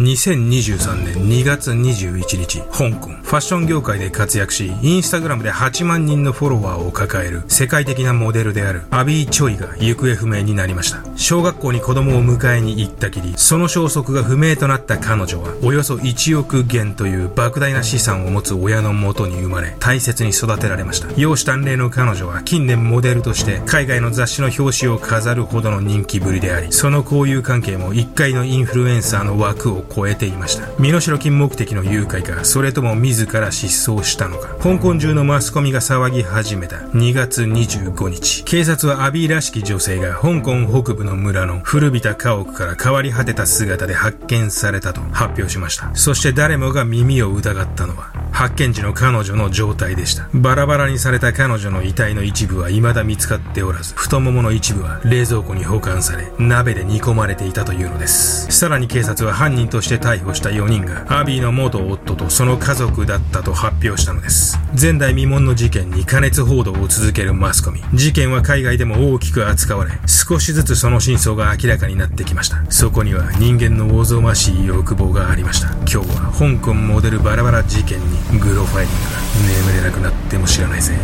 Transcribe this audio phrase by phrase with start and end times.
[0.00, 11.09] 2023年2月21日、香港、ファッション業界で活躍し、インスタグラムで8万人のフォロワーを抱える世界的なモデルであるアビー・チョイが行方不明になりました。
[11.20, 21.08] 小学校に子供を迎えに行ったきり、その消息が不明となった彼女は、およそ1億元という莫大な資産を持つ親のもとに生まれ、大切に育てられました。
[21.20, 30.68] 容姿端麗の彼女は近年モデルとして海外の雑誌の表紙を飾るほどの人気ぶりであり、その交友関係も1階のインフルエンサーの枠を超えていました。
[30.78, 34.56] 身代金目的の誘拐かそれとも自ら失踪したのか。
[34.56, 36.76] 香港中のマスコミが騒ぎ始めた。
[36.76, 38.42] 2月25日。
[38.44, 45.94] 警察はアビーらしき女性が香港北部のの村の古びた家屋から変わり果てた姿で発見されたと発表しました。
[45.94, 50.26] そして誰もが耳を疑ったのは発見時の彼女の状態でした。
[50.32, 58.50] バラバラにされた彼女の遺体の一部は未だ見つかっておらず太ももの一部は冷蔵庫に保管され鍋で煮込まれていたというのです。
[58.50, 64.58] さらに警察は犯人として逮捕した4人がアビーの元夫とその家族だったと発表したのです。
[64.72, 67.82] 前代未聞の事件に加熱報道を続けるマスコミ。
[67.92, 72.64] 事件は海外でも大きく扱われ少しずつその真相が明らかになってきました。
[72.70, 75.68] そこには人間のおぞましい欲望がありました。
[75.80, 80.96] 今日は香港モデルバラバラ事件にグロファイリングが眠れなくなっても知らないぜ。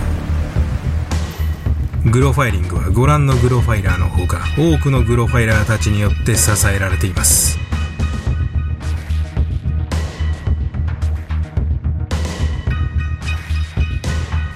[2.05, 7.59] グロファイリングはご覧のグロファイラーのほか多くのグロファイラーたちによって支えられています。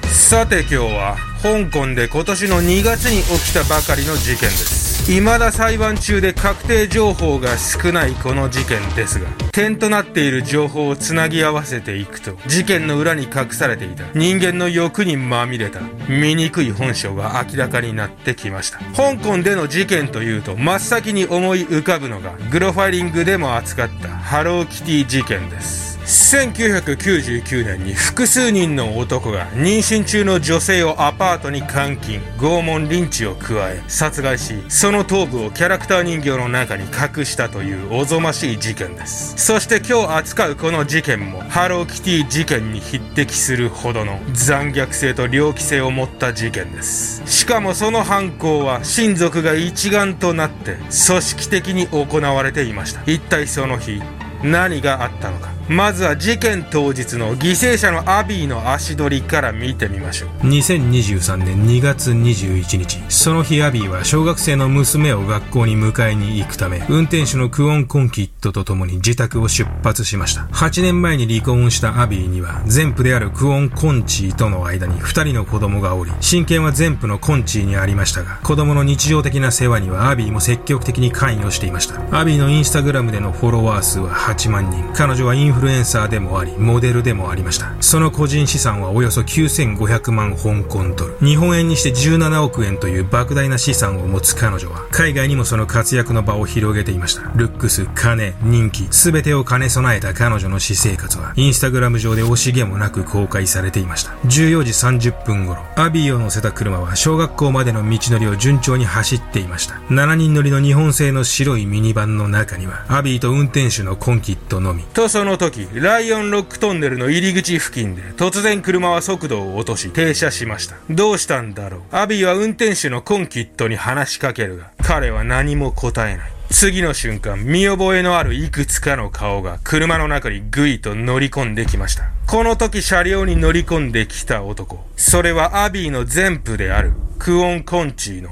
[0.04, 4.79] さて今日は香港で今年の2月に起きたばかりの事件です。
[5.06, 18.78] 未だ裁判中で確定情報が少ないこの事件ですが点となっている情報をつなぎ合わせていくと事件の裏に隠されていた人間の欲にまみれた醜い本性が明らかになってきました。
[18.96, 25.89] 香港での事件というと真っ先に思い浮かぶのがグロファイリングでも扱ったハローキティ事件です。
[26.10, 39.36] 1999年に複数人の男が妊娠中の女性をアパートに監禁拷問リンチを加え殺害しその頭部をキャラクター人形の中に隠したというおぞましい事件です。
[39.36, 47.22] そして今日扱うこの事件もハローキティ事件に匹敵するほどの残虐性と猟奇性を持った事件です。
[47.26, 53.02] しかもその犯行は親族が一丸となって組織的に行われていました。
[53.06, 54.02] 一体その日
[54.42, 55.59] 何があったのか。
[55.70, 60.30] まずは事件当日の犠牲者のアビーの足取りから見てみましょう。
[60.48, 62.98] 2023年2月21日。
[63.08, 70.40] その日アビーは小学生の娘を学校に迎えに行くため運転手のクオン・コンキットと共に自宅を出発しました。
[70.46, 82.00] 8年前に離婚したアビーには前夫であるクオン・コンチーとの間に2人の子供がおり親権は前夫のコンチーにありましたが子供の日常的な世話にはアビーも積極的に関与していました。
[82.10, 84.82] アビーのインスタグラムでのフォロワー数は8万人。
[84.94, 87.70] 彼女はインフルエンサーでもあり、モデルでもありました。
[87.82, 91.18] その個人資産はおよそ9500万香港ドル。
[91.18, 97.30] 日本円にして17億円という莫大な資産を持つ彼女は、海外にもその活躍の場を広げていました。
[97.36, 104.12] ルックス、金、人気、すべてを兼ね備えた彼女の私生活は、インスタグラム上で惜しげもなく公開されていました。
[104.28, 109.74] 14時30分頃、アビーを乗せた車は小学校までの道のりを順調に走っていました。
[109.90, 114.84] 7人乗りの日本製の白いミニバンの中には、アビーと運転手のコンキットのみ。
[114.84, 120.76] とその時時、ライオンロックトンネルの入り口付近で突然車は速度を落とし停車しました。
[120.88, 126.32] どうしたんだろうアビーは運転手のコンキットに話しかけるが、彼は何も答えない。
[126.50, 132.10] 次の瞬間、見覚えのあるいくつかの顔が車の中にぐいと乗り込んできました。
[132.26, 134.84] この時車両に乗り込んできた男。
[134.96, 138.30] それはアビーの前夫であるクオン・コンチーの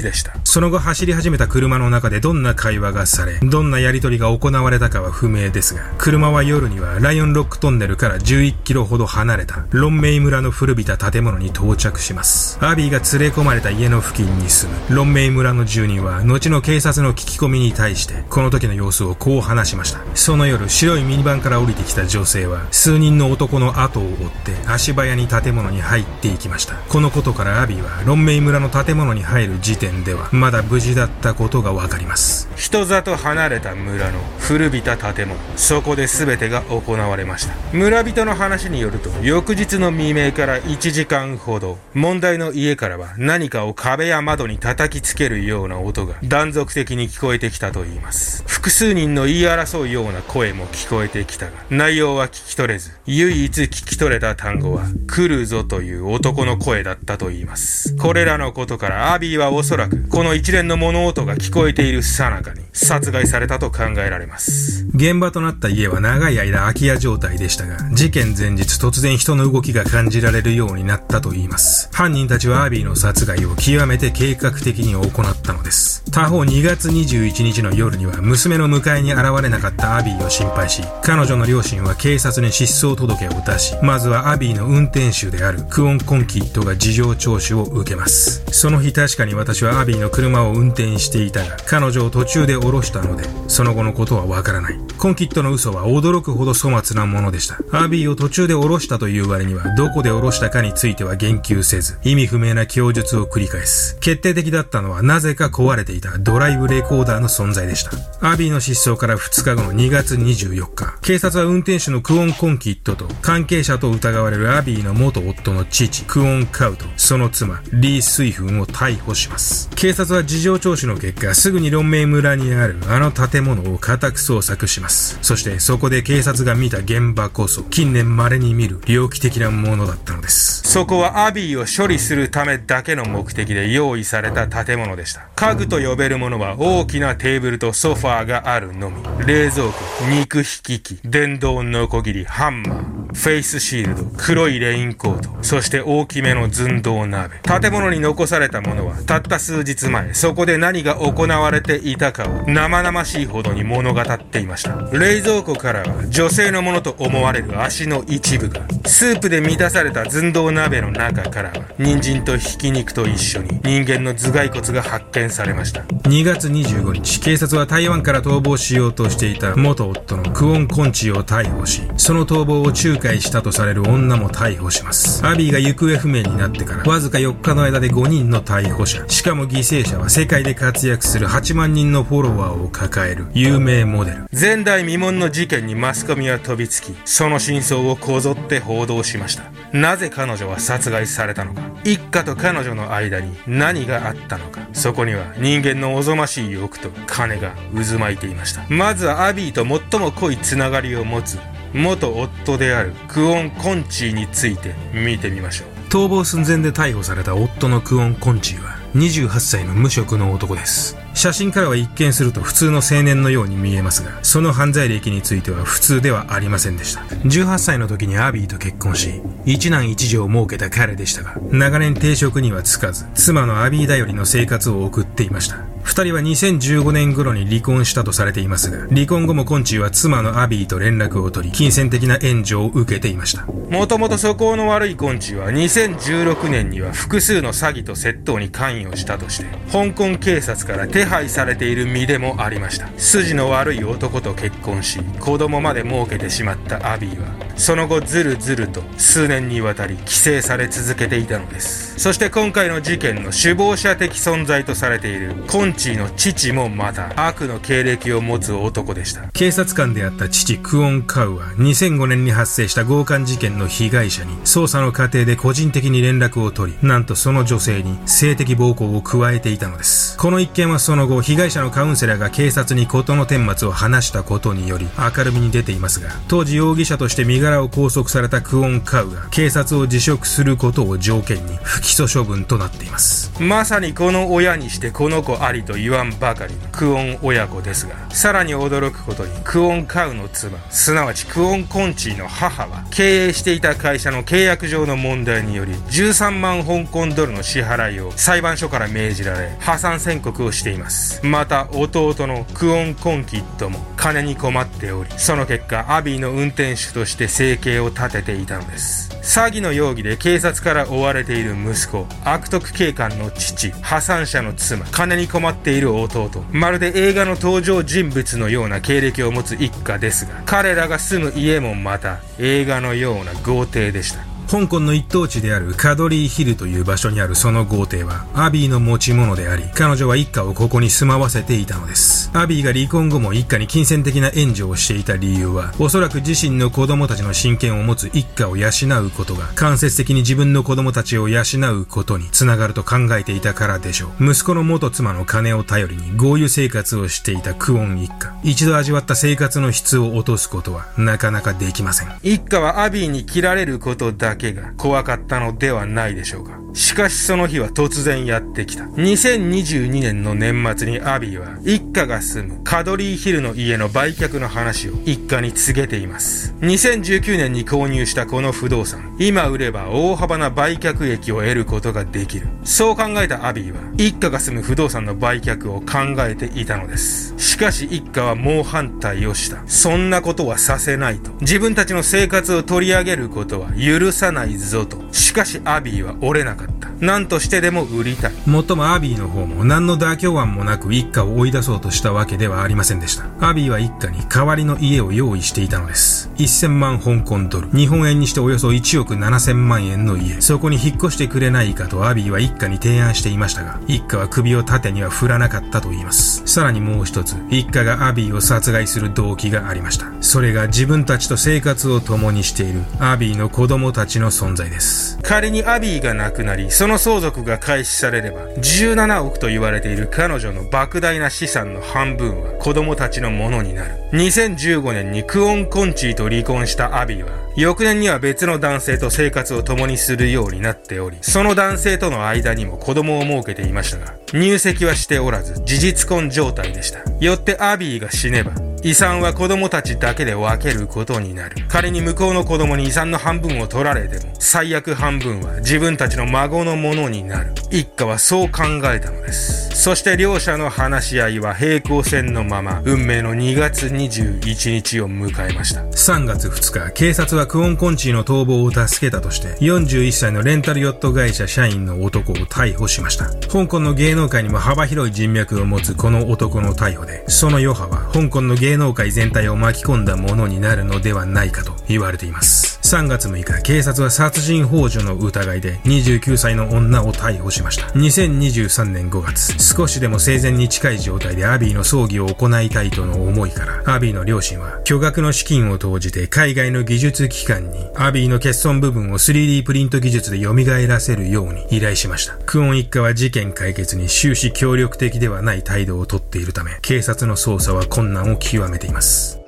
[0.00, 0.36] でした。
[0.44, 12.58] その後走り始めた車の中でどんな会話がされ、どんなやりとりが行われたかは不明ですが、車は夜にはライオンロックトンネルから11キロほど離れたロンメイ村の古びた建物に到着します。
[12.60, 20.00] アビーが連れ込まれた家の付近に住むロンメイ村の住人は、後の警察の聞き込みに対して、この時の様子をこう話しました。
[20.14, 26.74] その夜、白いミニバンから降りてきた女性は、数人の男の後を追って足早に建物に入っていきました。
[26.88, 32.48] このことからアビーは、ロンメイ村の建物に入る時点ではまだ無事だったことがわかります。
[32.54, 37.54] 人里離れた村の古びた建物そこで全てが行われました。
[37.72, 48.44] 村人の話によると翌日の未明から1時間ほど問題の家からは何かを壁や窓に叩きつけるような音が断続的に聞こえてきたといいます。
[48.46, 57.96] 複数人の言い争うような声も聞こえてきたが内容は聞き取れず唯一聞き取れた単語は来るぞという男の声だったといいます。
[57.96, 64.84] これらのことからアビーはおそそらくこの一連の物音が聞こえているさなかに殺害されたと考えられます。
[64.94, 71.88] 現場となった家は長い間空き家状態でしたが、事件前日突然人の動きが感じられるようになったと言います。
[71.92, 76.02] 犯人たちはアビーの殺害を極めて計画的に行ったのです。
[76.10, 88.42] 他方2月21日の夜には娘の迎えに現れなかったアビーを心配し、彼女の両親は警察に失踪届を出し、まずはアビーの運転手であるクオン・コンキットが事情聴取を受けます。
[88.50, 94.89] その日確かに私私はアビーの車を運転していたが、彼女を途中で降ろしたので、その後のことはわからない。
[95.00, 97.58] コンキットの嘘は驚くほど粗末なものでした。
[97.72, 103.98] アビーを途中で降ろしたという割には、どこで降ろしたかについては言及せず、意味不明な供述を繰り返す。
[104.00, 107.92] 決定的だったのは、なぜか壊れていたドライブレコーダーの存在でした。
[108.20, 119.70] アビーの失踪から2日後の2月24日、警察は運転手のクオン・コンキットと、関係者と疑われるアビーの元夫の父、クオン・カウと、その妻、リー・スイフンを逮捕します。
[119.76, 124.89] 警察は事情聴取の結果、すぐにロンメイ村にあるあの建物を家宅捜索します。
[124.90, 130.62] そしてそこで警察が見た現場こそ、近年稀に見る猟奇的なものだったのです。
[130.62, 135.28] そこはアビーを処理するためだけの目的で用意された建物でした。
[135.34, 139.02] 家具と呼べるものは大きなテーブルとソファーがあるのみ。
[139.26, 139.72] 冷蔵庫、
[140.10, 147.36] 肉引き機、電動ノコギリ、ハンマー、フェイスシールド、黒いレインコート、そして大きめの寸胴鍋。
[147.40, 154.76] 建物に残されたものは、たった数日前、そこで何が行われていたかを生々しいほどに物語っていました。
[154.92, 165.82] 冷蔵庫からは、女性のものと思われる足の一部が、スープで満たされた寸胴鍋の中からは、人参とひき肉と一緒に人間の頭蓋骨が発見されました。
[165.82, 175.26] 2月25日、警察は台湾から逃亡しようとしていた元夫のクオン・コンチを逮捕し、その逃亡を仲介したとされる女も逮捕します。
[175.26, 179.08] アビーが行方不明になってからわずか4日の間で5人の逮捕者。
[179.08, 184.26] しかも犠牲者は世界で活躍する8万人のフォロワーを抱える有名モデル。
[184.38, 189.44] 前代未聞の事件にマスコミは飛びつき、その真相をこぞって報道しました。
[189.72, 191.62] なぜ彼女は殺害されたのか。
[191.84, 194.60] 一家と彼女の間に何があったのか。
[194.72, 198.64] そこには人間のおぞましい欲と金が渦巻いていました。
[198.68, 201.38] まずはアビーと最も濃いつながりを持つ
[201.72, 217.02] 元夫であるクオン・コンチーについて見てみましょう逃亡寸前で逮捕された夫のクオン・コンチーは28歳の無職の男です写真からは一見すると普通の青年のように見えますが、その犯罪歴については普通ではありませんでした。
[217.02, 225.69] 18歳の時にアビーと結婚し、一男一女を設けた彼でしたが、長年定職にはつかず、妻のアビー頼りの生活を送っていました。
[225.90, 233.44] 二人は2015年頃に離婚したとされていますが、離婚後もコンチは妻のアビーと連絡を取り、金銭的な援助を受けていました。
[233.44, 242.86] もともと素行の悪いコンチは2016年には複数の詐欺と窃盗に関与したとして、香港警察から手配されている身でもありました。
[242.96, 247.26] 筋の悪い男と結婚し、子供まで設けてしまったアビーは、
[247.56, 251.98] その後ずるずると数年にわたり規制され続けていたのです。
[251.98, 259.22] そして今回の事件の首謀者的存在とされているコンチーの父もまた悪の経歴を持つ男でした。
[259.28, 270.18] 警察官であった父クオン・カウは2005年に発生した強姦事件の被害者に捜査の過程で個人的に連絡を取り、なんとその女性に性的暴行を加えていたのです。
[270.18, 283.32] この一件はその後、被害者のカウンセラーが警察に事の顛末を話したことにより明るみに出ていますが、当時容疑者として身柄を拘束されたクオン・カウが警察を辞職することを条件に不起訴処分となっています。
[283.40, 301.24] まさにこの親にしてこの子ありと言わんばかりのクオン親子ですが、さらに驚くことにクオン・カウの妻、すなわちクオン・コンチーの母は経営していた会社の契約上の問題により13万香港ドルの支払いを裁判所から命じられ破産宣告をしています。
[301.24, 309.09] また弟のクオン・コンキットも金に困っており、その結果アビーの運転手として生計を立てていたのです。
[309.22, 324.29] 詐欺の容疑で警察から追われている息子、悪徳警官の父、破産者の妻、金に困っている弟、まるで映画の登場人物のような経歴を持つ一家ですが、彼らが住む家もまた映画のような豪邸でした。
[324.50, 332.32] 香港の一等地であるカドリーヒルという場所にあるその豪邸はアビーの持ち物であり、彼女は一家をここに住まわせていたのです。
[332.32, 338.70] アビーが離婚後も一家に金銭的な援助をしていた理由は、おそらく自身の子供たちの親権を持つ一家を養
[339.04, 341.42] うことが、間接的に自分の子供たちを養
[341.72, 344.32] うことにつながると考えていたからでしょう。
[344.32, 348.34] 息子の元妻の金を頼りに豪遊生活をしていたクオン一家。
[348.42, 352.08] 一度味わった生活の質を落とすことはなかなかできません。
[352.24, 356.60] 一家はアビーに切られることだけが怖かったのではないでしょうか。
[356.72, 358.84] しかしその日は突然やってきた。
[358.84, 366.54] 2022年の年末にアビーは一家が住むカドリーヒルの家の売却の話を一家に告げています。
[366.60, 372.48] 2019年に購入したこの不動産、今売れば大幅な売却益を得ることができる。
[372.64, 377.34] そう考えたアビーは一家が住む不動産の売却を考えていたのです。
[377.36, 379.62] しかし一家は猛反対をした。
[379.66, 381.32] そんなことはさせないと。
[381.40, 384.98] 自分たちの生活を取り上げることは許さないぞと。
[385.12, 386.88] しかしアビーは折れなかった。
[387.00, 388.32] 何としてでも売りたい。
[388.46, 393.24] もっともアビーの方も何の妥協案もなく一家を追い出そうとしたわけではありませんでした。
[393.40, 396.30] アビーは一家に代わりの家を用意していたのです。
[396.36, 397.70] 1000万香港ドル。
[397.70, 400.40] 日本円にしておよそ1億7000万円の家。
[400.40, 406.42] そこに引っ越してくれないかとアビーは一家に提案していましたが、一家は首を縦には振らなかったと言います。
[406.46, 410.06] さらにもう一つ、一家がアビーを殺害する動機がありました。
[410.20, 415.18] それが自分たちと生活を共にしているアビーの子供たちの存在です。
[415.22, 423.94] 仮にアビーが亡くなり、その相続が開始されれば、17億と言われている彼女の莫大な資産の半分は子供たちのものになる。
[424.12, 437.00] 2015年にクオン・コンチーと離婚したアビーは、翌年には別の男性と生活を共にするようになっており、その男性との間にも子供を設けていましたが、入籍はしておらず、事実婚状態でした。
[437.20, 441.56] よってアビーが死ねば、遺産は子供たちだけで分けることになる。
[441.68, 447.52] 仮に向こうの子供に遺産の半分を取られても、最悪半分は自分たちの孫のものになる。
[447.70, 449.70] 一家はそう考えたのです。
[449.80, 455.80] そして両者の話し合いは平行線のまま、運命の2月21日を迎えました。
[455.84, 463.30] 3月2日、警察はクオン・コンチーの逃亡を助けたとして、41歳のレンタルヨット会社社員の男を逮捕しました。
[463.48, 472.79] 香港の芸能界にも幅広い人脈を持つこの男の逮捕で、その余波は香港の芸能界全体を巻き込んだものになるのではないかと言われています。
[472.90, 477.86] 3月6日、警察は殺人幇助の疑いで29歳の女を逮捕しました。
[477.90, 490.52] 2023年5月、少しでも生前に近い状態でアビーの葬儀を行いたいとの思いから、アビーの両親は巨額の資金を投じて海外の技術機関にアビーの欠損部分を 3D プリント技術で蘇
[490.88, 492.38] らせるように依頼しました。
[492.44, 499.39] クオン一家は事件解決に終始協力的ではない態度をとっているため、警察の捜査は困難を極めています。